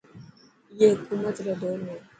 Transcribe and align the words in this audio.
اي 0.77 0.85
حڪومت 0.99 1.37
ري 1.45 1.53
دور 1.61 1.77
۾. 1.87 1.93